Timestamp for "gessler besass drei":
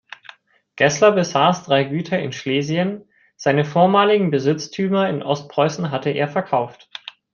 0.77-1.83